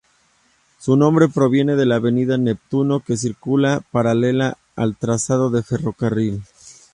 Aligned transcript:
Su 0.79 0.97
nombre 0.97 1.27
proviene 1.29 1.75
de 1.75 1.85
la 1.85 1.97
Avenida 1.97 2.35
Neptuno, 2.35 3.01
que 3.01 3.17
circula 3.17 3.81
paralela 3.91 4.57
al 4.75 4.95
trazado 4.97 5.51
del 5.51 5.63
ferrocarril. 5.63 6.41